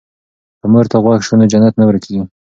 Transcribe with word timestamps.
که 0.59 0.65
مور 0.71 0.85
ته 0.91 0.97
غوږ 1.03 1.19
شو 1.27 1.33
نو 1.39 1.45
جنت 1.51 1.73
نه 1.79 1.85
ورکيږي. 1.87 2.23